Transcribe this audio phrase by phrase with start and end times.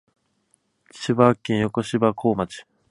[0.91, 2.65] 千葉県横芝光町